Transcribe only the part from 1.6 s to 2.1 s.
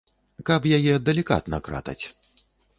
кратаць.